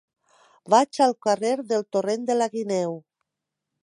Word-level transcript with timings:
Vaig 0.73 0.99
al 1.05 1.13
carrer 1.25 1.51
del 1.73 1.85
Torrent 1.97 2.25
de 2.31 2.39
la 2.39 2.49
Guineu. 2.57 2.97